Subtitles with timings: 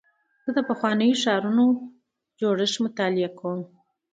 [0.43, 1.65] زه د پخوانیو ښارونو
[2.39, 3.61] جوړښت مطالعه کوم.